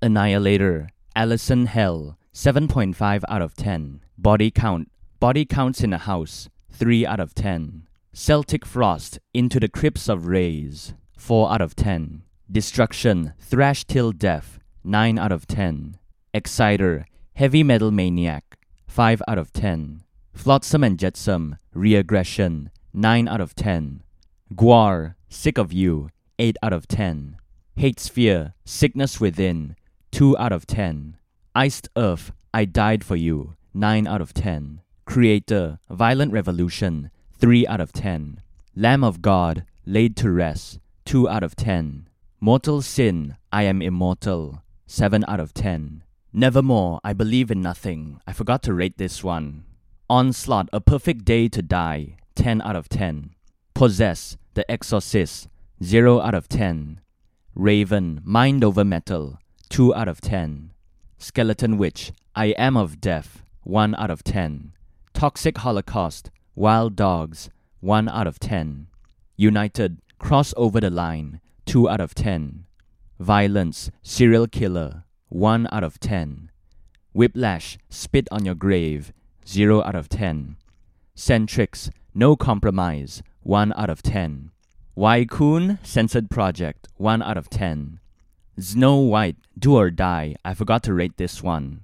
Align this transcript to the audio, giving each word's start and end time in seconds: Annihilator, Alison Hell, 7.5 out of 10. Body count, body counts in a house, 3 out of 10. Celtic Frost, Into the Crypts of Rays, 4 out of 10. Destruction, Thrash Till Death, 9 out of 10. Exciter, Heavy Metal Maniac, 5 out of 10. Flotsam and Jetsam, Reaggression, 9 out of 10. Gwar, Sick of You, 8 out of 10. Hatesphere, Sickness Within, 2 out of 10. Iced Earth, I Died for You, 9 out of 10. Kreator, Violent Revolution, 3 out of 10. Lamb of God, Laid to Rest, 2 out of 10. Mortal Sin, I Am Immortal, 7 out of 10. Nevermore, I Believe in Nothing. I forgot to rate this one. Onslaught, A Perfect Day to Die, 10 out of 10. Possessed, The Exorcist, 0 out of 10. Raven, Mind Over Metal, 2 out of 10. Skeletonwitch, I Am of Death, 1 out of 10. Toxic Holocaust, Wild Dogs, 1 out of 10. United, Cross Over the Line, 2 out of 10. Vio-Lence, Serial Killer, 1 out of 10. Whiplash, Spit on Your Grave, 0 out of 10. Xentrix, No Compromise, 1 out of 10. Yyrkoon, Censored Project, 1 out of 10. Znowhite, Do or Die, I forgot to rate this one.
Annihilator, 0.00 0.88
Alison 1.16 1.66
Hell, 1.66 2.16
7.5 2.32 3.22
out 3.28 3.42
of 3.42 3.56
10. 3.56 4.00
Body 4.16 4.48
count, 4.48 4.92
body 5.18 5.44
counts 5.44 5.80
in 5.80 5.92
a 5.92 5.98
house, 5.98 6.48
3 6.70 7.04
out 7.04 7.18
of 7.18 7.34
10. 7.34 7.88
Celtic 8.12 8.64
Frost, 8.64 9.18
Into 9.34 9.58
the 9.58 9.68
Crypts 9.68 10.08
of 10.08 10.28
Rays, 10.28 10.94
4 11.16 11.52
out 11.52 11.60
of 11.60 11.74
10. 11.74 12.22
Destruction, 12.50 13.32
Thrash 13.40 13.84
Till 13.84 14.12
Death, 14.12 14.60
9 14.84 15.18
out 15.18 15.32
of 15.32 15.48
10. 15.48 15.98
Exciter, 16.32 17.04
Heavy 17.34 17.64
Metal 17.64 17.90
Maniac, 17.90 18.56
5 18.86 19.20
out 19.26 19.38
of 19.38 19.52
10. 19.52 20.04
Flotsam 20.32 20.84
and 20.84 20.96
Jetsam, 20.96 21.56
Reaggression, 21.74 22.68
9 22.94 23.26
out 23.26 23.40
of 23.40 23.56
10. 23.56 24.04
Gwar, 24.54 25.16
Sick 25.28 25.58
of 25.58 25.72
You, 25.72 26.10
8 26.38 26.56
out 26.62 26.72
of 26.72 26.86
10. 26.86 27.36
Hatesphere, 27.76 28.52
Sickness 28.64 29.20
Within, 29.20 29.74
2 30.12 30.36
out 30.38 30.52
of 30.52 30.66
10. 30.66 31.16
Iced 31.54 31.88
Earth, 31.96 32.32
I 32.52 32.64
Died 32.64 33.04
for 33.04 33.16
You, 33.16 33.56
9 33.74 34.06
out 34.06 34.20
of 34.20 34.32
10. 34.34 34.80
Kreator, 35.06 35.78
Violent 35.90 36.32
Revolution, 36.32 37.10
3 37.38 37.66
out 37.66 37.80
of 37.80 37.92
10. 37.92 38.40
Lamb 38.74 39.04
of 39.04 39.22
God, 39.22 39.64
Laid 39.86 40.16
to 40.16 40.30
Rest, 40.30 40.78
2 41.04 41.28
out 41.28 41.42
of 41.42 41.56
10. 41.56 42.08
Mortal 42.40 42.82
Sin, 42.82 43.36
I 43.52 43.64
Am 43.64 43.82
Immortal, 43.82 44.62
7 44.86 45.24
out 45.26 45.40
of 45.40 45.54
10. 45.54 46.02
Nevermore, 46.32 47.00
I 47.02 47.12
Believe 47.12 47.50
in 47.50 47.60
Nothing. 47.60 48.20
I 48.26 48.32
forgot 48.32 48.62
to 48.64 48.74
rate 48.74 48.98
this 48.98 49.24
one. 49.24 49.64
Onslaught, 50.10 50.68
A 50.72 50.80
Perfect 50.80 51.24
Day 51.24 51.48
to 51.48 51.62
Die, 51.62 52.16
10 52.34 52.62
out 52.62 52.76
of 52.76 52.88
10. 52.88 53.30
Possessed, 53.74 54.36
The 54.54 54.70
Exorcist, 54.70 55.48
0 55.82 56.20
out 56.20 56.34
of 56.34 56.48
10. 56.48 57.00
Raven, 57.54 58.20
Mind 58.24 58.62
Over 58.62 58.84
Metal, 58.84 59.38
2 59.78 59.94
out 59.94 60.08
of 60.08 60.20
10. 60.20 60.72
Skeletonwitch, 61.20 62.10
I 62.34 62.46
Am 62.58 62.76
of 62.76 63.00
Death, 63.00 63.44
1 63.62 63.94
out 63.94 64.10
of 64.10 64.24
10. 64.24 64.72
Toxic 65.14 65.56
Holocaust, 65.58 66.32
Wild 66.56 66.96
Dogs, 66.96 67.48
1 67.78 68.08
out 68.08 68.26
of 68.26 68.40
10. 68.40 68.88
United, 69.36 70.00
Cross 70.18 70.52
Over 70.56 70.80
the 70.80 70.90
Line, 70.90 71.40
2 71.66 71.88
out 71.88 72.00
of 72.00 72.12
10. 72.12 72.64
Vio-Lence, 73.20 73.92
Serial 74.02 74.48
Killer, 74.48 75.04
1 75.28 75.68
out 75.70 75.84
of 75.84 76.00
10. 76.00 76.50
Whiplash, 77.12 77.78
Spit 77.88 78.26
on 78.32 78.44
Your 78.44 78.56
Grave, 78.56 79.12
0 79.46 79.84
out 79.84 79.94
of 79.94 80.08
10. 80.08 80.56
Xentrix, 81.16 81.88
No 82.12 82.34
Compromise, 82.34 83.22
1 83.44 83.72
out 83.76 83.90
of 83.90 84.02
10. 84.02 84.50
Yyrkoon, 84.96 85.78
Censored 85.86 86.28
Project, 86.30 86.88
1 86.96 87.22
out 87.22 87.36
of 87.36 87.48
10. 87.48 88.00
Znowhite, 88.58 89.36
Do 89.56 89.76
or 89.76 89.90
Die, 89.90 90.34
I 90.44 90.54
forgot 90.54 90.82
to 90.82 90.92
rate 90.92 91.16
this 91.16 91.42
one. 91.44 91.82